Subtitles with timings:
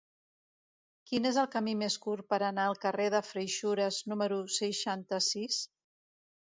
[1.11, 5.63] Quin és el camí més curt per anar al carrer de Freixures número seixanta-sis?